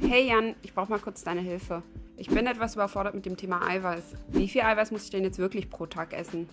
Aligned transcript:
Hey 0.00 0.28
Jan, 0.28 0.54
ich 0.62 0.74
brauche 0.74 0.90
mal 0.90 0.98
kurz 0.98 1.22
deine 1.22 1.40
Hilfe. 1.40 1.82
Ich 2.16 2.28
bin 2.28 2.46
etwas 2.46 2.74
überfordert 2.74 3.14
mit 3.14 3.26
dem 3.26 3.36
Thema 3.36 3.66
Eiweiß. 3.66 4.14
Wie 4.28 4.48
viel 4.48 4.62
Eiweiß 4.62 4.90
muss 4.90 5.04
ich 5.04 5.10
denn 5.10 5.24
jetzt 5.24 5.38
wirklich 5.38 5.70
pro 5.70 5.86
Tag 5.86 6.12
essen? 6.12 6.48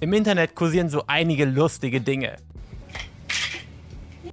Im 0.00 0.12
Internet 0.12 0.54
kursieren 0.54 0.88
so 0.88 1.04
einige 1.06 1.44
lustige 1.44 2.00
Dinge. 2.00 2.36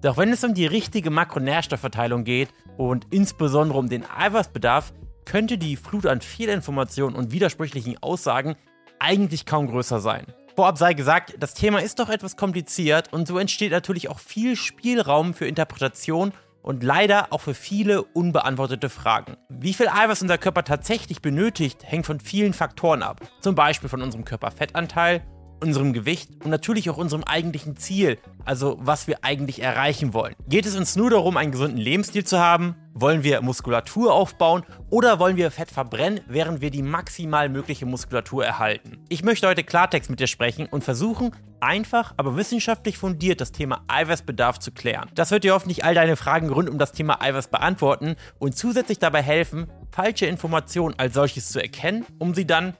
Doch 0.01 0.17
wenn 0.17 0.31
es 0.31 0.43
um 0.43 0.53
die 0.53 0.65
richtige 0.65 1.11
Makronährstoffverteilung 1.11 2.23
geht 2.23 2.49
und 2.77 3.05
insbesondere 3.11 3.77
um 3.77 3.89
den 3.89 4.05
Eiweißbedarf, 4.09 4.93
könnte 5.29 5.59
die 5.59 5.75
Flut 5.75 6.07
an 6.07 6.21
Fehlinformationen 6.21 7.15
und 7.15 7.31
widersprüchlichen 7.31 8.01
Aussagen 8.01 8.55
eigentlich 8.97 9.45
kaum 9.45 9.67
größer 9.67 9.99
sein. 9.99 10.25
Vorab 10.55 10.79
sei 10.79 10.95
gesagt, 10.95 11.35
das 11.39 11.53
Thema 11.53 11.79
ist 11.79 11.99
doch 11.99 12.09
etwas 12.09 12.35
kompliziert 12.35 13.13
und 13.13 13.27
so 13.27 13.37
entsteht 13.37 13.71
natürlich 13.71 14.09
auch 14.09 14.19
viel 14.19 14.55
Spielraum 14.55 15.35
für 15.35 15.47
Interpretation 15.47 16.33
und 16.63 16.83
leider 16.83 17.31
auch 17.31 17.41
für 17.41 17.53
viele 17.53 18.01
unbeantwortete 18.01 18.89
Fragen. 18.89 19.37
Wie 19.49 19.75
viel 19.75 19.87
Eiweiß 19.87 20.23
unser 20.23 20.39
Körper 20.39 20.63
tatsächlich 20.63 21.21
benötigt, 21.21 21.83
hängt 21.83 22.07
von 22.07 22.19
vielen 22.19 22.53
Faktoren 22.53 23.03
ab. 23.03 23.21
Zum 23.39 23.53
Beispiel 23.53 23.87
von 23.87 24.01
unserem 24.01 24.25
Körperfettanteil, 24.25 25.21
unserem 25.61 25.93
Gewicht 25.93 26.29
und 26.43 26.49
natürlich 26.49 26.89
auch 26.89 26.97
unserem 26.97 27.23
eigentlichen 27.23 27.77
Ziel, 27.77 28.17
also 28.45 28.77
was 28.81 29.07
wir 29.07 29.23
eigentlich 29.23 29.61
erreichen 29.61 30.13
wollen. 30.13 30.35
Geht 30.47 30.65
es 30.65 30.75
uns 30.75 30.95
nur 30.95 31.09
darum, 31.09 31.37
einen 31.37 31.51
gesunden 31.51 31.77
Lebensstil 31.77 32.23
zu 32.23 32.39
haben? 32.39 32.75
Wollen 32.93 33.23
wir 33.23 33.41
Muskulatur 33.41 34.13
aufbauen 34.13 34.63
oder 34.89 35.19
wollen 35.19 35.37
wir 35.37 35.51
Fett 35.51 35.71
verbrennen, 35.71 36.21
während 36.27 36.59
wir 36.61 36.69
die 36.69 36.81
maximal 36.81 37.47
mögliche 37.47 37.85
Muskulatur 37.85 38.45
erhalten? 38.45 38.97
Ich 39.09 39.23
möchte 39.23 39.47
heute 39.47 39.63
Klartext 39.63 40.09
mit 40.09 40.19
dir 40.19 40.27
sprechen 40.27 40.65
und 40.65 40.83
versuchen, 40.83 41.31
einfach, 41.61 42.13
aber 42.17 42.35
wissenschaftlich 42.35 42.97
fundiert 42.97 43.41
das 43.41 43.51
Thema 43.51 43.83
Eiweißbedarf 43.87 44.59
zu 44.59 44.71
klären. 44.71 45.09
Das 45.15 45.31
wird 45.31 45.43
dir 45.43 45.53
hoffentlich 45.53 45.85
all 45.85 45.95
deine 45.95 46.15
Fragen 46.15 46.49
rund 46.49 46.69
um 46.69 46.77
das 46.77 46.91
Thema 46.91 47.21
Eiweiß 47.21 47.49
beantworten 47.49 48.15
und 48.37 48.57
zusätzlich 48.57 48.99
dabei 48.99 49.21
helfen, 49.21 49.67
falsche 49.91 50.25
Informationen 50.25 50.95
als 50.97 51.13
solches 51.13 51.49
zu 51.49 51.61
erkennen, 51.61 52.05
um 52.17 52.33
sie 52.33 52.45
dann, 52.45 52.75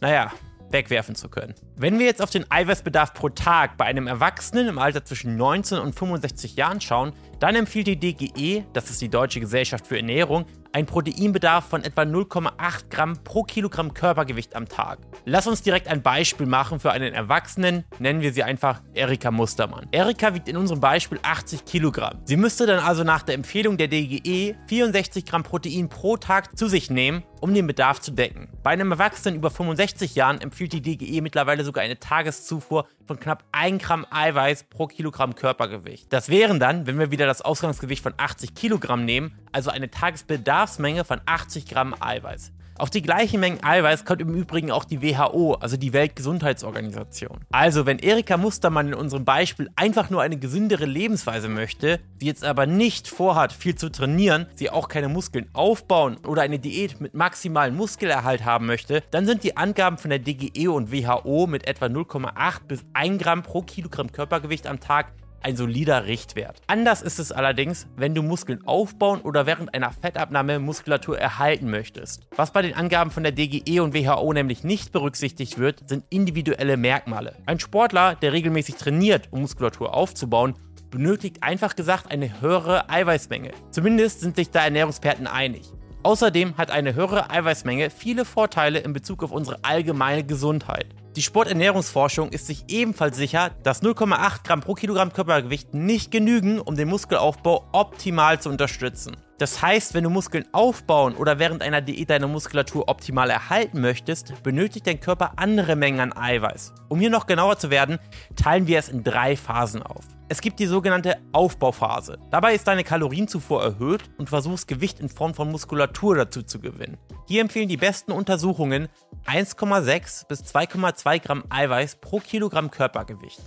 naja, 0.00 0.32
wegwerfen 0.72 1.14
zu 1.14 1.28
können. 1.28 1.54
Wenn 1.76 1.98
wir 1.98 2.06
jetzt 2.06 2.22
auf 2.22 2.30
den 2.30 2.50
Eiweißbedarf 2.50 3.14
pro 3.14 3.28
Tag 3.28 3.76
bei 3.76 3.84
einem 3.84 4.06
Erwachsenen 4.06 4.68
im 4.68 4.78
Alter 4.78 5.04
zwischen 5.04 5.36
19 5.36 5.78
und 5.78 5.94
65 5.94 6.56
Jahren 6.56 6.80
schauen, 6.80 7.12
dann 7.38 7.56
empfiehlt 7.56 7.86
die 7.86 7.98
DGE, 7.98 8.64
das 8.72 8.90
ist 8.90 9.00
die 9.00 9.08
Deutsche 9.08 9.40
Gesellschaft 9.40 9.86
für 9.86 9.96
Ernährung, 9.96 10.46
ein 10.72 10.86
Proteinbedarf 10.86 11.66
von 11.66 11.82
etwa 11.82 12.02
0,8 12.02 12.90
Gramm 12.90 13.24
pro 13.24 13.42
Kilogramm 13.42 13.92
Körpergewicht 13.92 14.54
am 14.54 14.68
Tag. 14.68 14.98
Lass 15.24 15.46
uns 15.46 15.62
direkt 15.62 15.88
ein 15.88 16.02
Beispiel 16.02 16.46
machen 16.46 16.78
für 16.78 16.92
einen 16.92 17.12
Erwachsenen, 17.12 17.84
nennen 17.98 18.20
wir 18.20 18.32
sie 18.32 18.42
einfach 18.42 18.80
Erika 18.94 19.30
Mustermann. 19.30 19.88
Erika 19.90 20.34
wiegt 20.34 20.48
in 20.48 20.56
unserem 20.56 20.80
Beispiel 20.80 21.18
80 21.22 21.64
Kilogramm. 21.64 22.20
Sie 22.24 22.36
müsste 22.36 22.66
dann 22.66 22.78
also 22.80 23.04
nach 23.04 23.22
der 23.22 23.34
Empfehlung 23.34 23.76
der 23.76 23.88
DGE 23.88 24.54
64 24.68 25.24
Gramm 25.26 25.42
Protein 25.42 25.88
pro 25.88 26.16
Tag 26.16 26.56
zu 26.56 26.68
sich 26.68 26.90
nehmen, 26.90 27.24
um 27.40 27.54
den 27.54 27.66
Bedarf 27.66 28.00
zu 28.00 28.12
decken. 28.12 28.48
Bei 28.62 28.70
einem 28.70 28.92
Erwachsenen 28.92 29.36
über 29.36 29.50
65 29.50 30.14
Jahren 30.14 30.40
empfiehlt 30.40 30.72
die 30.72 30.82
DGE 30.82 31.20
mittlerweile 31.20 31.64
sogar 31.64 31.82
eine 31.82 31.98
Tageszufuhr 31.98 32.86
von 33.06 33.18
knapp 33.18 33.44
1 33.52 33.82
Gramm 33.82 34.06
Eiweiß 34.10 34.64
pro 34.64 34.86
Kilogramm 34.86 35.34
Körpergewicht. 35.34 36.12
Das 36.12 36.28
wären 36.28 36.60
dann, 36.60 36.86
wenn 36.86 36.98
wir 36.98 37.10
wieder 37.10 37.26
das 37.26 37.42
Ausgangsgewicht 37.42 38.02
von 38.02 38.14
80 38.16 38.54
Kilogramm 38.54 39.04
nehmen, 39.04 39.32
also 39.52 39.70
eine 39.70 39.90
Tagesbedarfsmenge 39.90 41.04
von 41.04 41.20
80 41.26 41.66
Gramm 41.66 41.94
Eiweiß. 41.98 42.52
Auf 42.80 42.88
die 42.88 43.02
gleiche 43.02 43.36
Menge 43.36 43.62
Eiweiß 43.62 44.06
kommt 44.06 44.22
im 44.22 44.34
Übrigen 44.34 44.70
auch 44.70 44.86
die 44.86 45.02
WHO, 45.02 45.52
also 45.52 45.76
die 45.76 45.92
Weltgesundheitsorganisation. 45.92 47.40
Also, 47.52 47.84
wenn 47.84 47.98
Erika 47.98 48.38
Mustermann 48.38 48.88
in 48.88 48.94
unserem 48.94 49.26
Beispiel 49.26 49.68
einfach 49.76 50.08
nur 50.08 50.22
eine 50.22 50.38
gesündere 50.38 50.86
Lebensweise 50.86 51.50
möchte, 51.50 52.00
sie 52.18 52.26
jetzt 52.26 52.42
aber 52.42 52.64
nicht 52.64 53.06
vorhat, 53.06 53.52
viel 53.52 53.74
zu 53.74 53.90
trainieren, 53.90 54.46
sie 54.54 54.70
auch 54.70 54.88
keine 54.88 55.10
Muskeln 55.10 55.50
aufbauen 55.52 56.16
oder 56.26 56.40
eine 56.40 56.58
Diät 56.58 57.02
mit 57.02 57.12
maximalem 57.12 57.76
Muskelerhalt 57.76 58.46
haben 58.46 58.64
möchte, 58.64 59.02
dann 59.10 59.26
sind 59.26 59.44
die 59.44 59.58
Angaben 59.58 59.98
von 59.98 60.08
der 60.08 60.18
DGE 60.18 60.68
und 60.68 60.90
WHO 60.90 61.46
mit 61.46 61.68
etwa 61.68 61.84
0,8 61.84 62.60
bis 62.66 62.82
1 62.94 63.22
Gramm 63.22 63.42
pro 63.42 63.60
Kilogramm 63.60 64.10
Körpergewicht 64.10 64.66
am 64.66 64.80
Tag 64.80 65.12
ein 65.42 65.56
solider 65.56 66.06
Richtwert. 66.06 66.60
Anders 66.66 67.02
ist 67.02 67.18
es 67.18 67.32
allerdings, 67.32 67.86
wenn 67.96 68.14
du 68.14 68.22
Muskeln 68.22 68.66
aufbauen 68.66 69.20
oder 69.20 69.46
während 69.46 69.74
einer 69.74 69.92
Fettabnahme 69.92 70.58
Muskulatur 70.58 71.18
erhalten 71.18 71.70
möchtest. 71.70 72.26
Was 72.36 72.52
bei 72.52 72.62
den 72.62 72.74
Angaben 72.74 73.10
von 73.10 73.22
der 73.22 73.32
DGE 73.32 73.80
und 73.80 73.94
WHO 73.94 74.32
nämlich 74.32 74.64
nicht 74.64 74.92
berücksichtigt 74.92 75.58
wird, 75.58 75.88
sind 75.88 76.04
individuelle 76.10 76.76
Merkmale. 76.76 77.36
Ein 77.46 77.60
Sportler, 77.60 78.14
der 78.16 78.32
regelmäßig 78.32 78.76
trainiert, 78.76 79.28
um 79.30 79.40
Muskulatur 79.42 79.94
aufzubauen, 79.94 80.54
benötigt 80.90 81.42
einfach 81.42 81.76
gesagt 81.76 82.10
eine 82.10 82.40
höhere 82.40 82.90
Eiweißmenge. 82.90 83.52
Zumindest 83.70 84.20
sind 84.20 84.36
sich 84.36 84.50
da 84.50 84.64
Ernährungsperten 84.64 85.26
einig. 85.26 85.72
Außerdem 86.02 86.56
hat 86.56 86.70
eine 86.70 86.94
höhere 86.94 87.30
Eiweißmenge 87.30 87.90
viele 87.90 88.24
Vorteile 88.24 88.78
in 88.78 88.92
Bezug 88.92 89.22
auf 89.22 89.32
unsere 89.32 89.58
allgemeine 89.62 90.24
Gesundheit. 90.24 90.86
Die 91.16 91.22
Sporternährungsforschung 91.22 92.28
ist 92.28 92.46
sich 92.46 92.64
ebenfalls 92.68 93.16
sicher, 93.16 93.50
dass 93.64 93.82
0,8 93.82 94.44
Gramm 94.44 94.60
pro 94.60 94.74
Kilogramm 94.74 95.12
Körpergewicht 95.12 95.74
nicht 95.74 96.12
genügen, 96.12 96.60
um 96.60 96.76
den 96.76 96.88
Muskelaufbau 96.88 97.68
optimal 97.72 98.40
zu 98.40 98.48
unterstützen. 98.48 99.16
Das 99.40 99.62
heißt, 99.62 99.94
wenn 99.94 100.04
du 100.04 100.10
Muskeln 100.10 100.44
aufbauen 100.52 101.14
oder 101.16 101.38
während 101.38 101.62
einer 101.62 101.80
Diät 101.80 102.10
deine 102.10 102.26
Muskulatur 102.26 102.90
optimal 102.90 103.30
erhalten 103.30 103.80
möchtest, 103.80 104.42
benötigt 104.42 104.86
dein 104.86 105.00
Körper 105.00 105.32
andere 105.36 105.76
Mengen 105.76 106.00
an 106.00 106.12
Eiweiß. 106.12 106.74
Um 106.90 107.00
hier 107.00 107.08
noch 107.08 107.26
genauer 107.26 107.56
zu 107.56 107.70
werden, 107.70 107.98
teilen 108.36 108.66
wir 108.66 108.78
es 108.78 108.90
in 108.90 109.02
drei 109.02 109.38
Phasen 109.38 109.82
auf. 109.82 110.04
Es 110.28 110.42
gibt 110.42 110.60
die 110.60 110.66
sogenannte 110.66 111.16
Aufbauphase. 111.32 112.18
Dabei 112.30 112.54
ist 112.54 112.68
deine 112.68 112.84
Kalorienzufuhr 112.84 113.64
erhöht 113.64 114.02
und 114.18 114.28
versuchst 114.28 114.68
Gewicht 114.68 115.00
in 115.00 115.08
Form 115.08 115.32
von 115.32 115.50
Muskulatur 115.50 116.16
dazu 116.16 116.42
zu 116.42 116.60
gewinnen. 116.60 116.98
Hier 117.26 117.40
empfehlen 117.40 117.70
die 117.70 117.78
besten 117.78 118.12
Untersuchungen 118.12 118.88
1,6 119.24 120.28
bis 120.28 120.42
2,2 120.54 121.18
Gramm 121.18 121.44
Eiweiß 121.48 121.96
pro 121.96 122.20
Kilogramm 122.20 122.70
Körpergewicht. 122.70 123.40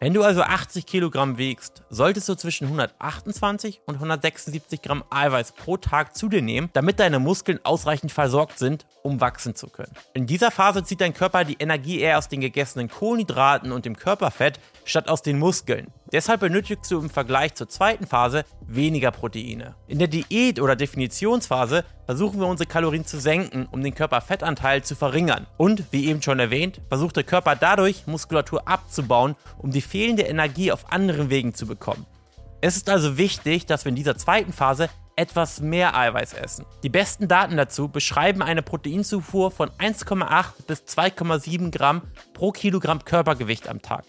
Wenn 0.00 0.14
du 0.14 0.22
also 0.22 0.42
80 0.42 0.86
Kilogramm 0.86 1.38
wiegst, 1.38 1.82
solltest 1.90 2.28
du 2.28 2.36
zwischen 2.36 2.66
128 2.66 3.80
und 3.84 3.96
176 3.96 4.80
Gramm 4.80 5.02
Eiweiß 5.10 5.52
pro 5.52 5.76
Tag 5.76 6.14
zu 6.14 6.28
dir 6.28 6.40
nehmen, 6.40 6.70
damit 6.72 7.00
deine 7.00 7.18
Muskeln 7.18 7.58
ausreichend 7.64 8.12
versorgt 8.12 8.60
sind, 8.60 8.86
um 9.02 9.20
wachsen 9.20 9.56
zu 9.56 9.66
können. 9.66 9.92
In 10.14 10.28
dieser 10.28 10.52
Phase 10.52 10.84
zieht 10.84 11.00
dein 11.00 11.14
Körper 11.14 11.44
die 11.44 11.56
Energie 11.58 11.98
eher 11.98 12.18
aus 12.18 12.28
den 12.28 12.40
gegessenen 12.40 12.88
Kohlenhydraten 12.88 13.72
und 13.72 13.86
dem 13.86 13.96
Körperfett 13.96 14.60
statt 14.84 15.08
aus 15.08 15.22
den 15.22 15.40
Muskeln. 15.40 15.88
Deshalb 16.10 16.40
benötigst 16.40 16.90
du 16.90 16.98
im 16.98 17.10
Vergleich 17.10 17.54
zur 17.54 17.68
zweiten 17.68 18.06
Phase 18.06 18.44
weniger 18.66 19.10
Proteine. 19.10 19.74
In 19.86 19.98
der 19.98 20.08
Diät- 20.08 20.58
oder 20.58 20.74
Definitionsphase 20.74 21.84
versuchen 22.06 22.40
wir 22.40 22.46
unsere 22.46 22.66
Kalorien 22.66 23.04
zu 23.04 23.20
senken, 23.20 23.68
um 23.70 23.82
den 23.82 23.94
Körperfettanteil 23.94 24.82
zu 24.82 24.96
verringern. 24.96 25.46
Und, 25.58 25.84
wie 25.90 26.06
eben 26.06 26.22
schon 26.22 26.38
erwähnt, 26.38 26.80
versucht 26.88 27.16
der 27.16 27.24
Körper 27.24 27.56
dadurch, 27.56 28.06
Muskulatur 28.06 28.66
abzubauen, 28.66 29.36
um 29.58 29.70
die 29.70 29.82
fehlende 29.82 30.22
Energie 30.22 30.72
auf 30.72 30.90
anderen 30.92 31.28
Wegen 31.28 31.52
zu 31.54 31.66
bekommen. 31.66 32.06
Es 32.62 32.76
ist 32.76 32.88
also 32.88 33.18
wichtig, 33.18 33.66
dass 33.66 33.84
wir 33.84 33.90
in 33.90 33.96
dieser 33.96 34.16
zweiten 34.16 34.52
Phase 34.52 34.88
etwas 35.14 35.60
mehr 35.60 35.94
Eiweiß 35.94 36.32
essen. 36.32 36.64
Die 36.82 36.88
besten 36.88 37.28
Daten 37.28 37.56
dazu 37.56 37.88
beschreiben 37.88 38.40
eine 38.40 38.62
Proteinzufuhr 38.62 39.50
von 39.50 39.68
1,8 39.70 40.66
bis 40.66 40.84
2,7 40.84 41.70
Gramm 41.70 42.02
pro 42.32 42.52
Kilogramm 42.52 43.04
Körpergewicht 43.04 43.68
am 43.68 43.82
Tag. 43.82 44.04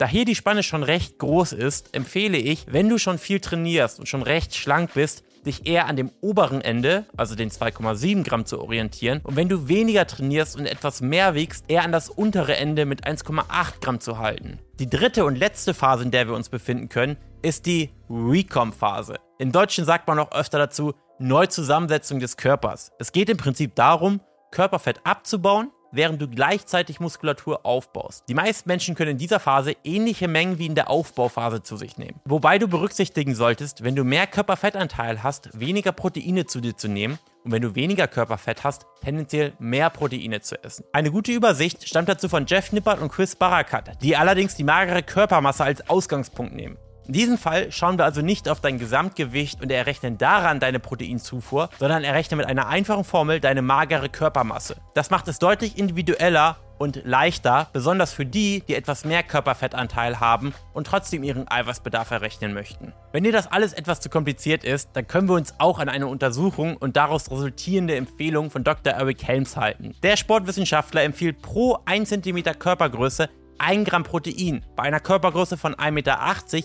Da 0.00 0.08
hier 0.08 0.24
die 0.24 0.34
Spanne 0.34 0.62
schon 0.62 0.82
recht 0.82 1.18
groß 1.18 1.52
ist, 1.52 1.94
empfehle 1.94 2.38
ich, 2.38 2.64
wenn 2.70 2.88
du 2.88 2.96
schon 2.96 3.18
viel 3.18 3.38
trainierst 3.38 3.98
und 3.98 4.08
schon 4.08 4.22
recht 4.22 4.54
schlank 4.54 4.94
bist, 4.94 5.24
dich 5.44 5.66
eher 5.66 5.88
an 5.88 5.96
dem 5.96 6.10
oberen 6.22 6.62
Ende, 6.62 7.04
also 7.18 7.34
den 7.34 7.50
2,7 7.50 8.24
Gramm, 8.24 8.46
zu 8.46 8.62
orientieren. 8.62 9.20
Und 9.22 9.36
wenn 9.36 9.50
du 9.50 9.68
weniger 9.68 10.06
trainierst 10.06 10.56
und 10.56 10.64
etwas 10.64 11.02
mehr 11.02 11.34
wiegst, 11.34 11.66
eher 11.68 11.84
an 11.84 11.92
das 11.92 12.08
untere 12.08 12.56
Ende 12.56 12.86
mit 12.86 13.06
1,8 13.06 13.44
Gramm 13.82 14.00
zu 14.00 14.16
halten. 14.16 14.58
Die 14.78 14.88
dritte 14.88 15.26
und 15.26 15.36
letzte 15.36 15.74
Phase, 15.74 16.04
in 16.04 16.10
der 16.10 16.26
wir 16.26 16.34
uns 16.34 16.48
befinden 16.48 16.88
können, 16.88 17.18
ist 17.42 17.66
die 17.66 17.90
Recom-Phase. 18.08 19.16
Im 19.38 19.52
Deutschen 19.52 19.84
sagt 19.84 20.08
man 20.08 20.18
auch 20.18 20.32
öfter 20.32 20.56
dazu 20.56 20.94
Neuzusammensetzung 21.18 22.20
des 22.20 22.38
Körpers. 22.38 22.90
Es 22.98 23.12
geht 23.12 23.28
im 23.28 23.36
Prinzip 23.36 23.74
darum, 23.74 24.22
Körperfett 24.50 25.00
abzubauen 25.04 25.70
während 25.92 26.20
du 26.20 26.28
gleichzeitig 26.28 27.00
Muskulatur 27.00 27.64
aufbaust. 27.64 28.24
Die 28.28 28.34
meisten 28.34 28.68
Menschen 28.68 28.94
können 28.94 29.12
in 29.12 29.18
dieser 29.18 29.40
Phase 29.40 29.74
ähnliche 29.84 30.28
Mengen 30.28 30.58
wie 30.58 30.66
in 30.66 30.74
der 30.74 30.90
Aufbauphase 30.90 31.62
zu 31.62 31.76
sich 31.76 31.98
nehmen. 31.98 32.20
Wobei 32.24 32.58
du 32.58 32.68
berücksichtigen 32.68 33.34
solltest, 33.34 33.82
wenn 33.82 33.96
du 33.96 34.04
mehr 34.04 34.26
Körperfettanteil 34.26 35.22
hast, 35.22 35.50
weniger 35.58 35.92
Proteine 35.92 36.46
zu 36.46 36.60
dir 36.60 36.76
zu 36.76 36.88
nehmen 36.88 37.18
und 37.44 37.52
wenn 37.52 37.62
du 37.62 37.74
weniger 37.74 38.06
Körperfett 38.06 38.64
hast, 38.64 38.86
tendenziell 39.02 39.52
mehr 39.58 39.90
Proteine 39.90 40.40
zu 40.40 40.62
essen. 40.62 40.84
Eine 40.92 41.10
gute 41.10 41.32
Übersicht 41.32 41.88
stammt 41.88 42.08
dazu 42.08 42.28
von 42.28 42.46
Jeff 42.46 42.72
Nippert 42.72 43.00
und 43.00 43.10
Chris 43.10 43.36
Barakat, 43.36 44.02
die 44.02 44.16
allerdings 44.16 44.56
die 44.56 44.64
magere 44.64 45.02
Körpermasse 45.02 45.64
als 45.64 45.88
Ausgangspunkt 45.88 46.54
nehmen. 46.54 46.76
In 47.10 47.14
diesem 47.14 47.38
Fall 47.38 47.72
schauen 47.72 47.98
wir 47.98 48.04
also 48.04 48.22
nicht 48.22 48.48
auf 48.48 48.60
dein 48.60 48.78
Gesamtgewicht 48.78 49.60
und 49.60 49.72
errechnen 49.72 50.16
daran 50.16 50.60
deine 50.60 50.78
Proteinzufuhr, 50.78 51.68
sondern 51.80 52.04
errechnen 52.04 52.38
mit 52.38 52.46
einer 52.46 52.68
einfachen 52.68 53.02
Formel 53.02 53.40
deine 53.40 53.62
magere 53.62 54.08
Körpermasse. 54.08 54.76
Das 54.94 55.10
macht 55.10 55.26
es 55.26 55.40
deutlich 55.40 55.76
individueller 55.76 56.58
und 56.78 57.02
leichter, 57.04 57.66
besonders 57.72 58.12
für 58.12 58.24
die, 58.24 58.62
die 58.68 58.76
etwas 58.76 59.04
mehr 59.04 59.24
Körperfettanteil 59.24 60.20
haben 60.20 60.54
und 60.72 60.86
trotzdem 60.86 61.24
ihren 61.24 61.50
Eiweißbedarf 61.50 62.12
errechnen 62.12 62.54
möchten. 62.54 62.92
Wenn 63.10 63.24
dir 63.24 63.32
das 63.32 63.50
alles 63.50 63.72
etwas 63.72 63.98
zu 63.98 64.08
kompliziert 64.08 64.62
ist, 64.62 64.90
dann 64.92 65.08
können 65.08 65.28
wir 65.28 65.34
uns 65.34 65.54
auch 65.58 65.80
an 65.80 65.88
eine 65.88 66.06
Untersuchung 66.06 66.76
und 66.76 66.96
daraus 66.96 67.28
resultierende 67.28 67.96
Empfehlung 67.96 68.52
von 68.52 68.62
Dr. 68.62 68.92
Eric 68.92 69.24
Helms 69.24 69.56
halten. 69.56 69.96
Der 70.04 70.16
Sportwissenschaftler 70.16 71.02
empfiehlt 71.02 71.42
pro 71.42 71.78
1 71.86 72.08
cm 72.08 72.44
Körpergröße 72.56 73.28
1 73.60 73.88
Gramm 73.88 74.04
Protein. 74.04 74.64
Bei 74.74 74.84
einer 74.84 75.00
Körpergröße 75.00 75.58
von 75.58 75.74
1,80 75.74 75.90
Meter 75.92 76.18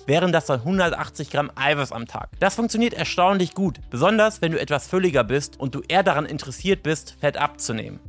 wären 0.07 0.31
das 0.31 0.45
dann 0.45 0.61
180 0.61 1.29
Gramm 1.29 1.51
Eiweiß 1.53 1.91
am 1.91 2.07
Tag. 2.07 2.29
Das 2.39 2.55
funktioniert 2.55 2.93
erstaunlich 2.93 3.53
gut, 3.53 3.81
besonders 3.89 4.41
wenn 4.41 4.53
du 4.53 4.59
etwas 4.59 4.87
fülliger 4.87 5.25
bist 5.25 5.59
und 5.59 5.75
du 5.75 5.81
eher 5.87 6.03
daran 6.03 6.25
interessiert 6.25 6.83
bist, 6.83 7.17
Fett 7.19 7.35
abzunehmen. 7.35 7.99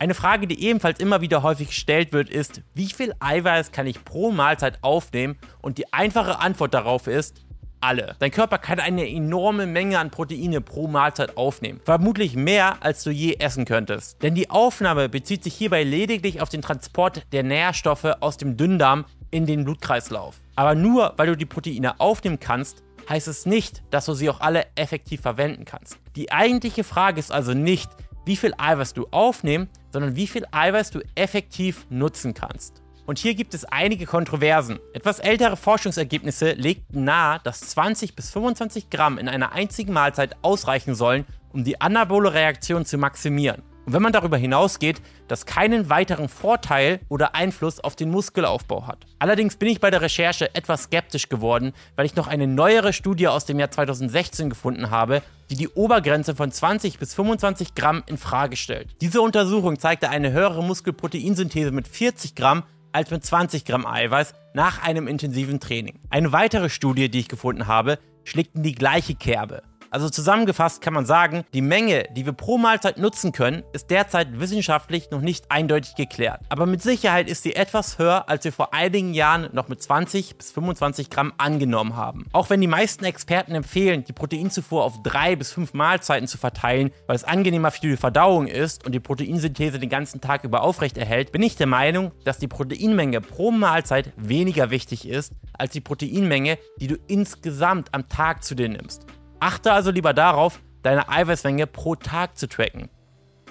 Eine 0.00 0.14
Frage, 0.14 0.48
die 0.48 0.64
ebenfalls 0.64 0.98
immer 0.98 1.20
wieder 1.20 1.44
häufig 1.44 1.68
gestellt 1.68 2.12
wird, 2.12 2.28
ist, 2.28 2.62
wie 2.74 2.88
viel 2.88 3.14
Eiweiß 3.20 3.70
kann 3.70 3.86
ich 3.86 4.04
pro 4.04 4.32
Mahlzeit 4.32 4.78
aufnehmen? 4.82 5.38
Und 5.60 5.78
die 5.78 5.92
einfache 5.92 6.40
Antwort 6.40 6.74
darauf 6.74 7.06
ist, 7.06 7.44
alle. 7.82 8.16
Dein 8.18 8.30
Körper 8.30 8.58
kann 8.58 8.80
eine 8.80 9.08
enorme 9.08 9.66
Menge 9.66 9.98
an 9.98 10.10
Proteine 10.10 10.60
pro 10.60 10.88
Mahlzeit 10.88 11.36
aufnehmen. 11.36 11.80
Vermutlich 11.84 12.36
mehr, 12.36 12.76
als 12.80 13.04
du 13.04 13.10
je 13.10 13.34
essen 13.38 13.64
könntest. 13.64 14.22
Denn 14.22 14.34
die 14.34 14.50
Aufnahme 14.50 15.08
bezieht 15.08 15.44
sich 15.44 15.54
hierbei 15.54 15.82
lediglich 15.82 16.40
auf 16.40 16.48
den 16.48 16.62
Transport 16.62 17.22
der 17.32 17.42
Nährstoffe 17.42 18.04
aus 18.20 18.36
dem 18.36 18.56
Dünndarm 18.56 19.04
in 19.30 19.46
den 19.46 19.64
Blutkreislauf. 19.64 20.36
Aber 20.56 20.74
nur 20.74 21.14
weil 21.16 21.28
du 21.28 21.36
die 21.36 21.46
Proteine 21.46 21.98
aufnehmen 22.00 22.38
kannst, 22.38 22.82
heißt 23.08 23.28
es 23.28 23.46
nicht, 23.46 23.82
dass 23.90 24.06
du 24.06 24.14
sie 24.14 24.30
auch 24.30 24.40
alle 24.40 24.66
effektiv 24.74 25.22
verwenden 25.22 25.64
kannst. 25.64 25.98
Die 26.16 26.30
eigentliche 26.30 26.84
Frage 26.84 27.18
ist 27.18 27.32
also 27.32 27.54
nicht, 27.54 27.90
wie 28.24 28.36
viel 28.36 28.54
Eiweiß 28.56 28.94
du 28.94 29.06
aufnehmen, 29.10 29.68
sondern 29.92 30.14
wie 30.14 30.26
viel 30.26 30.44
Eiweiß 30.50 30.90
du 30.90 31.00
effektiv 31.14 31.86
nutzen 31.90 32.34
kannst. 32.34 32.81
Und 33.04 33.18
hier 33.18 33.34
gibt 33.34 33.52
es 33.54 33.64
einige 33.64 34.06
Kontroversen. 34.06 34.78
Etwas 34.92 35.18
ältere 35.18 35.56
Forschungsergebnisse 35.56 36.52
legten 36.52 37.04
nahe, 37.04 37.40
dass 37.42 37.60
20 37.60 38.14
bis 38.14 38.30
25 38.30 38.90
Gramm 38.90 39.18
in 39.18 39.28
einer 39.28 39.52
einzigen 39.52 39.92
Mahlzeit 39.92 40.36
ausreichen 40.42 40.94
sollen, 40.94 41.26
um 41.52 41.64
die 41.64 41.80
anabole 41.80 42.32
Reaktion 42.32 42.84
zu 42.84 42.98
maximieren. 42.98 43.62
Und 43.84 43.94
wenn 43.94 44.02
man 44.02 44.12
darüber 44.12 44.36
hinausgeht, 44.36 45.02
das 45.26 45.44
keinen 45.44 45.90
weiteren 45.90 46.28
Vorteil 46.28 47.00
oder 47.08 47.34
Einfluss 47.34 47.80
auf 47.80 47.96
den 47.96 48.10
Muskelaufbau 48.10 48.86
hat. 48.86 49.06
Allerdings 49.18 49.56
bin 49.56 49.68
ich 49.68 49.80
bei 49.80 49.90
der 49.90 50.02
Recherche 50.02 50.54
etwas 50.54 50.84
skeptisch 50.84 51.28
geworden, 51.28 51.72
weil 51.96 52.06
ich 52.06 52.14
noch 52.14 52.28
eine 52.28 52.46
neuere 52.46 52.92
Studie 52.92 53.26
aus 53.26 53.44
dem 53.44 53.58
Jahr 53.58 53.72
2016 53.72 54.50
gefunden 54.50 54.90
habe, 54.90 55.22
die 55.50 55.56
die 55.56 55.68
Obergrenze 55.68 56.36
von 56.36 56.52
20 56.52 57.00
bis 57.00 57.14
25 57.14 57.74
Gramm 57.74 58.04
in 58.06 58.18
Frage 58.18 58.56
stellt. 58.56 58.94
Diese 59.00 59.20
Untersuchung 59.20 59.80
zeigte 59.80 60.10
eine 60.10 60.30
höhere 60.30 60.62
Muskelproteinsynthese 60.62 61.72
mit 61.72 61.88
40 61.88 62.36
Gramm 62.36 62.62
als 62.92 63.10
mit 63.10 63.24
20 63.24 63.64
Gramm 63.64 63.86
Eiweiß 63.86 64.34
nach 64.54 64.82
einem 64.82 65.08
intensiven 65.08 65.60
Training. 65.60 65.98
Eine 66.10 66.32
weitere 66.32 66.68
Studie, 66.68 67.08
die 67.10 67.20
ich 67.20 67.28
gefunden 67.28 67.66
habe, 67.66 67.98
schlägt 68.24 68.54
in 68.54 68.62
die 68.62 68.74
gleiche 68.74 69.14
Kerbe. 69.14 69.62
Also 69.92 70.08
zusammengefasst 70.08 70.80
kann 70.80 70.94
man 70.94 71.04
sagen, 71.04 71.44
die 71.52 71.60
Menge, 71.60 72.04
die 72.16 72.24
wir 72.24 72.32
pro 72.32 72.56
Mahlzeit 72.56 72.96
nutzen 72.96 73.32
können, 73.32 73.62
ist 73.74 73.90
derzeit 73.90 74.40
wissenschaftlich 74.40 75.10
noch 75.10 75.20
nicht 75.20 75.50
eindeutig 75.50 75.96
geklärt. 75.96 76.40
Aber 76.48 76.64
mit 76.64 76.80
Sicherheit 76.80 77.28
ist 77.28 77.42
sie 77.42 77.54
etwas 77.54 77.98
höher, 77.98 78.26
als 78.26 78.44
wir 78.44 78.54
vor 78.54 78.72
einigen 78.72 79.12
Jahren 79.12 79.50
noch 79.52 79.68
mit 79.68 79.82
20 79.82 80.38
bis 80.38 80.50
25 80.52 81.10
Gramm 81.10 81.34
angenommen 81.36 81.94
haben. 81.94 82.26
Auch 82.32 82.48
wenn 82.48 82.62
die 82.62 82.68
meisten 82.68 83.04
Experten 83.04 83.54
empfehlen, 83.54 84.02
die 84.04 84.14
Proteinzufuhr 84.14 84.82
auf 84.82 85.02
drei 85.02 85.36
bis 85.36 85.52
fünf 85.52 85.74
Mahlzeiten 85.74 86.26
zu 86.26 86.38
verteilen, 86.38 86.90
weil 87.06 87.16
es 87.16 87.24
angenehmer 87.24 87.70
für 87.70 87.82
die 87.82 87.98
Verdauung 87.98 88.46
ist 88.46 88.86
und 88.86 88.92
die 88.92 89.00
Proteinsynthese 89.00 89.78
den 89.78 89.90
ganzen 89.90 90.22
Tag 90.22 90.44
über 90.44 90.62
aufrechterhält, 90.62 91.32
bin 91.32 91.42
ich 91.42 91.56
der 91.56 91.66
Meinung, 91.66 92.12
dass 92.24 92.38
die 92.38 92.48
Proteinmenge 92.48 93.20
pro 93.20 93.50
Mahlzeit 93.50 94.10
weniger 94.16 94.70
wichtig 94.70 95.06
ist 95.06 95.34
als 95.52 95.72
die 95.72 95.82
Proteinmenge, 95.82 96.56
die 96.80 96.86
du 96.86 96.96
insgesamt 97.08 97.92
am 97.92 98.08
Tag 98.08 98.42
zu 98.42 98.54
dir 98.54 98.70
nimmst. 98.70 99.06
Achte 99.42 99.72
also 99.72 99.90
lieber 99.90 100.14
darauf, 100.14 100.60
deine 100.84 101.08
Eiweißmenge 101.08 101.66
pro 101.66 101.96
Tag 101.96 102.38
zu 102.38 102.46
tracken. 102.46 102.88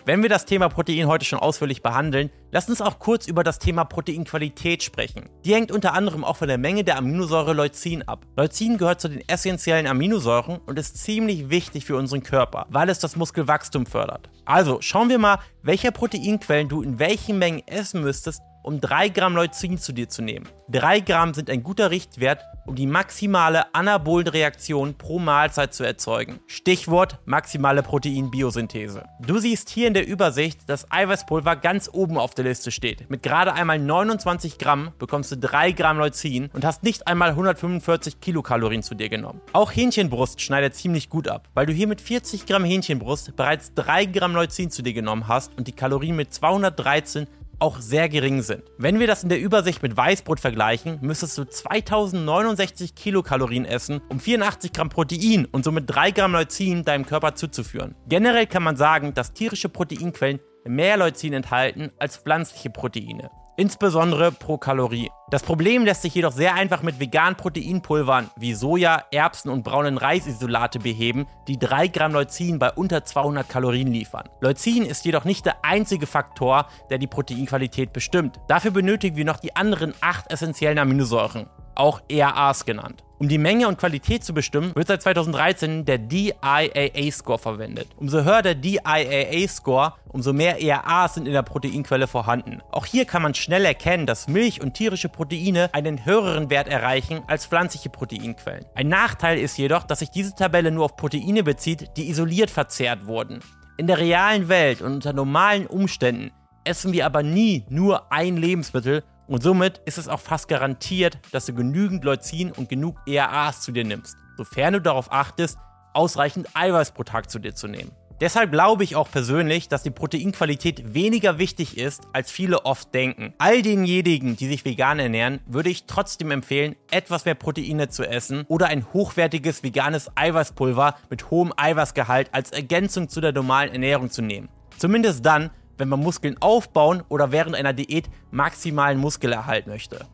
Wenn 0.05 0.21
wir 0.21 0.29
das 0.29 0.45
Thema 0.45 0.69
Protein 0.69 1.07
heute 1.07 1.25
schon 1.25 1.39
ausführlich 1.39 1.83
behandeln, 1.83 2.29
lass 2.49 2.69
uns 2.69 2.79
auch 2.79 2.97
kurz 2.97 3.27
über 3.27 3.43
das 3.43 3.59
Thema 3.59 3.83
Proteinqualität 3.83 4.83
sprechen. 4.83 5.29
Die 5.43 5.53
hängt 5.53 5.69
unter 5.69 5.93
anderem 5.93 6.23
auch 6.23 6.37
von 6.37 6.47
der 6.47 6.57
Menge 6.57 6.85
der 6.85 6.97
Aminosäure 6.97 7.51
Leucin 7.51 8.03
ab. 8.03 8.25
Leucin 8.37 8.77
gehört 8.77 9.01
zu 9.01 9.09
den 9.09 9.27
essentiellen 9.27 9.85
Aminosäuren 9.85 10.59
und 10.65 10.79
ist 10.79 10.95
ziemlich 10.95 11.49
wichtig 11.49 11.83
für 11.83 11.97
unseren 11.97 12.23
Körper, 12.23 12.67
weil 12.69 12.87
es 12.87 12.99
das 12.99 13.17
Muskelwachstum 13.17 13.85
fördert. 13.85 14.29
Also 14.45 14.77
schauen 14.79 15.09
wir 15.09 15.19
mal, 15.19 15.39
welche 15.61 15.91
Proteinquellen 15.91 16.69
du 16.69 16.83
in 16.83 16.99
welchen 16.99 17.37
Mengen 17.37 17.67
essen 17.67 18.01
müsstest, 18.01 18.41
um 18.63 18.79
3 18.79 19.09
Gramm 19.09 19.35
Leucin 19.35 19.77
zu 19.77 19.91
dir 19.91 20.07
zu 20.07 20.21
nehmen. 20.21 20.47
3 20.69 21.01
Gramm 21.01 21.33
sind 21.33 21.49
ein 21.49 21.63
guter 21.63 21.91
Richtwert, 21.91 22.41
um 22.65 22.75
die 22.75 22.87
maximale 22.87 23.73
Anabolenreaktion 23.73 24.95
pro 24.95 25.19
Mahlzeit 25.19 25.73
zu 25.73 25.83
erzeugen. 25.83 26.39
Stichwort 26.47 27.19
maximale 27.25 27.83
Proteinbiosynthese. 27.83 29.03
Du 29.19 29.39
siehst 29.39 29.69
hier 29.69 29.87
in 29.87 29.93
der 29.93 30.07
Übersicht, 30.07 30.59
dass 30.67 30.91
Eiweißpulver 30.91 31.55
ganz 31.55 31.89
oben 31.91 32.17
auf 32.17 32.33
der 32.33 32.45
Liste 32.45 32.71
steht. 32.71 33.09
Mit 33.09 33.23
gerade 33.23 33.53
einmal 33.53 33.79
29 33.79 34.57
Gramm 34.57 34.91
bekommst 34.99 35.31
du 35.31 35.37
3 35.37 35.71
Gramm 35.71 35.97
Leucin 35.97 36.49
und 36.53 36.65
hast 36.65 36.83
nicht 36.83 37.07
einmal 37.07 37.29
145 37.29 38.19
Kilokalorien 38.19 38.83
zu 38.83 38.95
dir 38.95 39.09
genommen. 39.09 39.41
Auch 39.53 39.71
Hähnchenbrust 39.71 40.41
schneidet 40.41 40.75
ziemlich 40.75 41.09
gut 41.09 41.27
ab, 41.27 41.49
weil 41.53 41.65
du 41.65 41.73
hier 41.73 41.87
mit 41.87 42.01
40 42.01 42.45
Gramm 42.45 42.63
Hähnchenbrust 42.63 43.35
bereits 43.35 43.73
3 43.73 44.05
Gramm 44.05 44.33
Leucin 44.33 44.71
zu 44.71 44.81
dir 44.81 44.93
genommen 44.93 45.27
hast 45.27 45.57
und 45.57 45.67
die 45.67 45.73
Kalorien 45.73 46.15
mit 46.15 46.33
213 46.33 47.27
auch 47.61 47.79
sehr 47.79 48.09
gering 48.09 48.41
sind. 48.41 48.63
Wenn 48.77 48.99
wir 48.99 49.07
das 49.07 49.23
in 49.23 49.29
der 49.29 49.39
Übersicht 49.39 49.81
mit 49.83 49.95
Weißbrot 49.95 50.39
vergleichen, 50.39 50.99
müsstest 51.01 51.37
du 51.37 51.45
2069 51.45 52.95
Kilokalorien 52.95 53.65
essen, 53.65 54.01
um 54.09 54.19
84 54.19 54.73
Gramm 54.73 54.89
Protein 54.89 55.45
und 55.45 55.63
somit 55.63 55.85
3 55.87 56.11
Gramm 56.11 56.33
Leucin 56.33 56.83
deinem 56.83 57.05
Körper 57.05 57.35
zuzuführen. 57.35 57.95
Generell 58.07 58.47
kann 58.47 58.63
man 58.63 58.77
sagen, 58.77 59.13
dass 59.13 59.33
tierische 59.33 59.69
Proteinquellen 59.69 60.39
mehr 60.65 60.97
Leucin 60.97 61.33
enthalten 61.33 61.91
als 61.97 62.17
pflanzliche 62.17 62.69
Proteine 62.69 63.29
insbesondere 63.57 64.31
pro 64.31 64.57
Kalorie. 64.57 65.09
Das 65.29 65.43
Problem 65.43 65.85
lässt 65.85 66.01
sich 66.01 66.15
jedoch 66.15 66.31
sehr 66.31 66.55
einfach 66.55 66.81
mit 66.81 66.99
veganen 66.99 67.35
Proteinpulvern 67.35 68.29
wie 68.35 68.53
Soja, 68.53 69.03
Erbsen 69.11 69.49
und 69.49 69.63
braunen 69.63 69.97
Reisisolate 69.97 70.79
beheben, 70.79 71.27
die 71.47 71.57
3 71.57 71.87
Gramm 71.87 72.13
Leucin 72.13 72.59
bei 72.59 72.71
unter 72.71 73.05
200 73.05 73.47
Kalorien 73.47 73.91
liefern. 73.91 74.29
Leucin 74.41 74.85
ist 74.85 75.05
jedoch 75.05 75.25
nicht 75.25 75.45
der 75.45 75.63
einzige 75.63 76.07
Faktor, 76.07 76.67
der 76.89 76.97
die 76.97 77.07
Proteinqualität 77.07 77.93
bestimmt. 77.93 78.39
Dafür 78.47 78.71
benötigen 78.71 79.15
wir 79.15 79.25
noch 79.25 79.39
die 79.39 79.55
anderen 79.55 79.93
8 80.01 80.31
essentiellen 80.31 80.79
Aminosäuren, 80.79 81.47
auch 81.75 82.01
ERAs 82.09 82.65
genannt. 82.65 83.03
Um 83.21 83.27
die 83.27 83.37
Menge 83.37 83.67
und 83.67 83.77
Qualität 83.77 84.23
zu 84.23 84.33
bestimmen, 84.33 84.73
wird 84.73 84.87
seit 84.87 85.03
2013 85.03 85.85
der 85.85 85.99
DIAA-Score 85.99 87.37
verwendet. 87.37 87.89
Umso 87.97 88.23
höher 88.23 88.41
der 88.41 88.55
DIAA-Score, 88.55 89.93
umso 90.07 90.33
mehr 90.33 90.59
ERAs 90.59 91.13
sind 91.13 91.27
in 91.27 91.33
der 91.33 91.43
Proteinquelle 91.43 92.07
vorhanden. 92.07 92.63
Auch 92.71 92.87
hier 92.87 93.05
kann 93.05 93.21
man 93.21 93.35
schnell 93.35 93.63
erkennen, 93.63 94.07
dass 94.07 94.27
Milch 94.27 94.59
und 94.59 94.73
tierische 94.73 95.07
Proteine 95.07 95.71
einen 95.71 96.03
höheren 96.03 96.49
Wert 96.49 96.67
erreichen 96.67 97.21
als 97.27 97.45
pflanzliche 97.45 97.91
Proteinquellen. 97.91 98.65
Ein 98.73 98.87
Nachteil 98.87 99.37
ist 99.37 99.55
jedoch, 99.55 99.83
dass 99.83 99.99
sich 99.99 100.09
diese 100.09 100.33
Tabelle 100.33 100.71
nur 100.71 100.85
auf 100.85 100.95
Proteine 100.95 101.43
bezieht, 101.43 101.91
die 101.97 102.09
isoliert 102.09 102.49
verzehrt 102.49 103.05
wurden. 103.05 103.41
In 103.77 103.85
der 103.85 103.99
realen 103.99 104.49
Welt 104.49 104.81
und 104.81 104.93
unter 104.93 105.13
normalen 105.13 105.67
Umständen 105.67 106.31
essen 106.63 106.91
wir 106.91 107.05
aber 107.05 107.21
nie 107.21 107.65
nur 107.69 108.11
ein 108.11 108.37
Lebensmittel 108.37 109.03
und 109.31 109.41
somit 109.41 109.81
ist 109.85 109.97
es 109.97 110.09
auch 110.09 110.19
fast 110.19 110.49
garantiert, 110.49 111.17
dass 111.31 111.45
du 111.45 111.53
genügend 111.53 112.03
Leucin 112.03 112.51
und 112.51 112.67
genug 112.67 112.97
ERAs 113.07 113.61
zu 113.61 113.71
dir 113.71 113.85
nimmst, 113.85 114.17
sofern 114.35 114.73
du 114.73 114.81
darauf 114.81 115.09
achtest, 115.09 115.57
ausreichend 115.93 116.49
Eiweiß 116.53 116.91
pro 116.91 117.03
Tag 117.03 117.31
zu 117.31 117.39
dir 117.39 117.55
zu 117.55 117.69
nehmen. 117.69 117.91
Deshalb 118.19 118.51
glaube 118.51 118.83
ich 118.83 118.97
auch 118.97 119.09
persönlich, 119.09 119.69
dass 119.69 119.83
die 119.83 119.89
Proteinqualität 119.89 120.93
weniger 120.93 121.39
wichtig 121.39 121.77
ist, 121.77 122.03
als 122.11 122.29
viele 122.29 122.65
oft 122.65 122.93
denken. 122.93 123.33
All 123.37 123.61
denjenigen, 123.61 124.35
die 124.35 124.47
sich 124.47 124.65
vegan 124.65 124.99
ernähren, 124.99 125.39
würde 125.47 125.69
ich 125.69 125.85
trotzdem 125.85 126.29
empfehlen, 126.29 126.75
etwas 126.91 127.23
mehr 127.23 127.35
Proteine 127.35 127.87
zu 127.87 128.03
essen 128.03 128.43
oder 128.49 128.67
ein 128.67 128.85
hochwertiges 128.91 129.63
veganes 129.63 130.11
Eiweißpulver 130.15 130.95
mit 131.09 131.31
hohem 131.31 131.53
Eiweißgehalt 131.55 132.33
als 132.33 132.51
Ergänzung 132.51 133.07
zu 133.07 133.21
der 133.21 133.31
normalen 133.31 133.71
Ernährung 133.71 134.11
zu 134.11 134.21
nehmen. 134.21 134.49
Zumindest 134.77 135.25
dann, 135.25 135.51
wenn 135.81 135.89
man 135.89 135.99
Muskeln 135.99 136.37
aufbauen 136.39 137.03
oder 137.09 137.31
während 137.31 137.55
einer 137.55 137.73
Diät 137.73 138.09
maximalen 138.29 138.99
Muskelerhalt 138.99 139.65
möchte. 139.67 140.05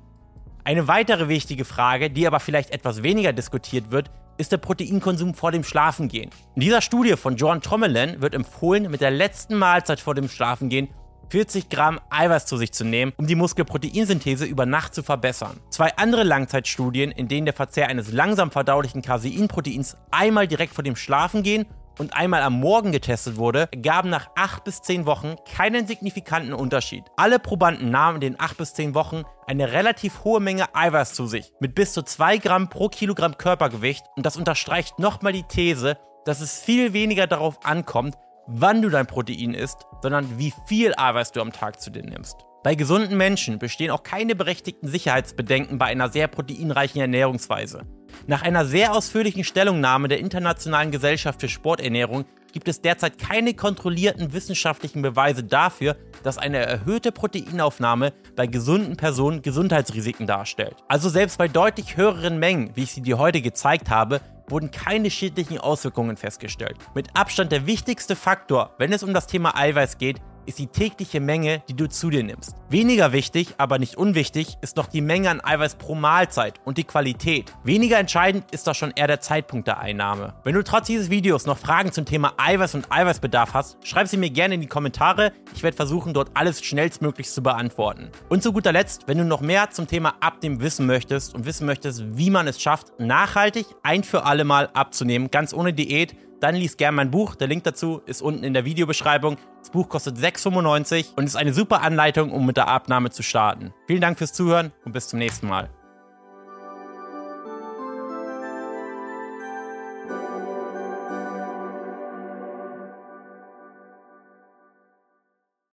Eine 0.63 0.87
weitere 0.87 1.27
wichtige 1.27 1.65
Frage, 1.65 2.09
die 2.09 2.25
aber 2.25 2.39
vielleicht 2.39 2.71
etwas 2.71 3.03
weniger 3.03 3.33
diskutiert 3.33 3.91
wird, 3.91 4.09
ist 4.37 4.51
der 4.51 4.57
Proteinkonsum 4.57 5.33
vor 5.33 5.51
dem 5.51 5.63
Schlafengehen. 5.63 6.29
In 6.55 6.61
dieser 6.61 6.81
Studie 6.81 7.17
von 7.17 7.35
John 7.35 7.61
Trommelin 7.61 8.21
wird 8.21 8.33
empfohlen, 8.33 8.89
mit 8.89 9.01
der 9.01 9.11
letzten 9.11 9.55
Mahlzeit 9.55 9.99
vor 9.99 10.15
dem 10.15 10.29
Schlafengehen 10.29 10.87
40 11.29 11.69
Gramm 11.69 11.99
Eiweiß 12.09 12.45
zu 12.45 12.55
sich 12.55 12.71
zu 12.71 12.85
nehmen, 12.85 13.11
um 13.17 13.27
die 13.27 13.35
Muskelproteinsynthese 13.35 14.45
über 14.45 14.65
Nacht 14.65 14.95
zu 14.95 15.03
verbessern. 15.03 15.59
Zwei 15.69 15.95
andere 15.97 16.23
Langzeitstudien, 16.23 17.11
in 17.11 17.27
denen 17.27 17.45
der 17.45 17.53
Verzehr 17.53 17.89
eines 17.89 18.13
langsam 18.13 18.51
verdaulichen 18.51 19.01
Caseinproteins 19.01 19.97
einmal 20.11 20.47
direkt 20.47 20.73
vor 20.73 20.85
dem 20.85 20.95
Schlafengehen 20.95 21.65
und 21.97 22.15
einmal 22.15 22.41
am 22.41 22.59
Morgen 22.59 22.91
getestet 22.91 23.37
wurde, 23.37 23.67
gaben 23.81 24.09
nach 24.09 24.29
8 24.35 24.63
bis 24.63 24.81
10 24.81 25.05
Wochen 25.05 25.35
keinen 25.51 25.87
signifikanten 25.87 26.53
Unterschied. 26.53 27.03
Alle 27.15 27.39
Probanden 27.39 27.89
nahmen 27.89 28.15
in 28.15 28.33
den 28.33 28.39
8 28.39 28.57
bis 28.57 28.73
10 28.73 28.95
Wochen 28.95 29.23
eine 29.45 29.71
relativ 29.71 30.23
hohe 30.23 30.39
Menge 30.39 30.73
Eiweiß 30.75 31.13
zu 31.13 31.27
sich, 31.27 31.51
mit 31.59 31.75
bis 31.75 31.93
zu 31.93 32.03
2 32.03 32.37
Gramm 32.37 32.69
pro 32.69 32.89
Kilogramm 32.89 33.37
Körpergewicht 33.37 34.05
und 34.15 34.25
das 34.25 34.37
unterstreicht 34.37 34.99
nochmal 34.99 35.33
die 35.33 35.43
These, 35.43 35.97
dass 36.25 36.41
es 36.41 36.59
viel 36.59 36.93
weniger 36.93 37.27
darauf 37.27 37.65
ankommt, 37.65 38.15
wann 38.47 38.81
du 38.81 38.89
dein 38.89 39.07
Protein 39.07 39.53
isst, 39.53 39.85
sondern 40.01 40.37
wie 40.37 40.53
viel 40.65 40.93
Eiweiß 40.97 41.31
du 41.31 41.41
am 41.41 41.51
Tag 41.51 41.81
zu 41.81 41.91
dir 41.91 42.03
nimmst. 42.03 42.46
Bei 42.63 42.75
gesunden 42.75 43.17
Menschen 43.17 43.59
bestehen 43.59 43.91
auch 43.91 44.03
keine 44.03 44.35
berechtigten 44.35 44.87
Sicherheitsbedenken 44.87 45.77
bei 45.77 45.85
einer 45.85 46.09
sehr 46.09 46.27
proteinreichen 46.27 46.99
Ernährungsweise. 46.99 47.83
Nach 48.25 48.41
einer 48.41 48.65
sehr 48.65 48.93
ausführlichen 48.93 49.43
Stellungnahme 49.43 50.07
der 50.07 50.19
Internationalen 50.19 50.91
Gesellschaft 50.91 51.39
für 51.39 51.49
Sporternährung 51.49 52.25
gibt 52.51 52.67
es 52.67 52.81
derzeit 52.81 53.19
keine 53.19 53.53
kontrollierten 53.53 54.33
wissenschaftlichen 54.33 55.01
Beweise 55.01 55.43
dafür, 55.43 55.95
dass 56.23 56.37
eine 56.37 56.57
erhöhte 56.57 57.11
Proteinaufnahme 57.11 58.13
bei 58.35 58.47
gesunden 58.47 58.97
Personen 58.97 59.43
Gesundheitsrisiken 59.43 60.25
darstellt. 60.25 60.77
Also 60.87 61.09
selbst 61.09 61.37
bei 61.37 61.47
deutlich 61.47 61.97
höheren 61.97 62.39
Mengen, 62.39 62.71
wie 62.75 62.83
ich 62.83 62.91
sie 62.91 63.01
dir 63.01 63.19
heute 63.19 63.41
gezeigt 63.41 63.89
habe, 63.91 64.21
wurden 64.49 64.71
keine 64.71 65.11
schädlichen 65.11 65.59
Auswirkungen 65.59 66.17
festgestellt. 66.17 66.77
Mit 66.95 67.09
Abstand 67.15 67.51
der 67.51 67.67
wichtigste 67.67 68.15
Faktor, 68.15 68.73
wenn 68.77 68.93
es 68.93 69.03
um 69.03 69.13
das 69.13 69.27
Thema 69.27 69.55
Eiweiß 69.55 69.97
geht, 69.97 70.19
ist 70.47 70.59
die 70.59 70.67
tägliche 70.67 71.19
Menge, 71.19 71.61
die 71.69 71.75
du 71.75 71.87
zu 71.87 72.09
dir 72.09 72.23
nimmst. 72.23 72.55
Weniger 72.69 73.11
wichtig, 73.11 73.55
aber 73.57 73.77
nicht 73.77 73.97
unwichtig, 73.97 74.57
ist 74.61 74.77
noch 74.77 74.87
die 74.87 75.01
Menge 75.01 75.29
an 75.29 75.41
Eiweiß 75.43 75.75
pro 75.75 75.93
Mahlzeit 75.93 76.55
und 76.65 76.77
die 76.77 76.83
Qualität. 76.83 77.53
Weniger 77.63 77.99
entscheidend 77.99 78.45
ist 78.51 78.67
doch 78.67 78.75
schon 78.75 78.91
eher 78.95 79.07
der 79.07 79.21
Zeitpunkt 79.21 79.67
der 79.67 79.79
Einnahme. 79.79 80.33
Wenn 80.43 80.55
du 80.55 80.63
trotz 80.63 80.87
dieses 80.87 81.09
Videos 81.09 81.45
noch 81.45 81.57
Fragen 81.57 81.91
zum 81.91 82.05
Thema 82.05 82.33
Eiweiß 82.37 82.75
und 82.75 82.91
Eiweißbedarf 82.91 83.53
hast, 83.53 83.77
schreib 83.85 84.07
sie 84.07 84.17
mir 84.17 84.29
gerne 84.29 84.55
in 84.55 84.61
die 84.61 84.67
Kommentare. 84.67 85.33
Ich 85.53 85.63
werde 85.63 85.75
versuchen, 85.75 86.13
dort 86.13 86.31
alles 86.33 86.63
schnellstmöglich 86.63 87.29
zu 87.29 87.43
beantworten. 87.43 88.09
Und 88.29 88.41
zu 88.41 88.53
guter 88.53 88.71
Letzt, 88.71 89.07
wenn 89.07 89.17
du 89.17 89.25
noch 89.25 89.41
mehr 89.41 89.69
zum 89.71 89.87
Thema 89.87 90.15
Abnehmen 90.21 90.61
wissen 90.61 90.85
möchtest 90.85 91.35
und 91.35 91.45
wissen 91.45 91.65
möchtest, 91.65 92.17
wie 92.17 92.29
man 92.29 92.47
es 92.47 92.61
schafft, 92.61 92.99
nachhaltig 92.99 93.65
ein 93.83 94.03
für 94.03 94.25
alle 94.25 94.45
Mal 94.45 94.69
abzunehmen, 94.73 95.29
ganz 95.29 95.53
ohne 95.53 95.73
Diät, 95.73 96.15
dann 96.39 96.55
liest 96.55 96.77
gerne 96.77 96.95
mein 96.95 97.11
Buch. 97.11 97.35
Der 97.35 97.47
Link 97.47 97.63
dazu 97.63 98.01
ist 98.05 98.21
unten 98.21 98.43
in 98.43 98.53
der 98.53 98.65
Videobeschreibung. 98.65 99.37
Das 99.59 99.69
Buch 99.71 99.89
kostet 99.89 100.17
6,95 100.17 101.15
und 101.15 101.25
ist 101.25 101.35
eine 101.35 101.53
super 101.53 101.81
Anleitung, 101.81 102.31
um 102.31 102.45
mit 102.45 102.57
der 102.57 102.67
Abnahme 102.67 103.09
zu 103.09 103.23
starten. 103.23 103.73
Vielen 103.87 104.01
Dank 104.01 104.17
fürs 104.17 104.33
Zuhören 104.33 104.71
und 104.85 104.93
bis 104.93 105.07
zum 105.07 105.19
nächsten 105.19 105.47
Mal. 105.47 105.69